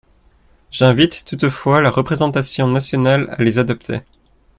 J’invite 0.71 1.25
toutefois 1.25 1.79
la 1.79 1.91
représentation 1.91 2.67
nationale 2.67 3.35
à 3.37 3.43
les 3.43 3.59
adopter. 3.59 3.99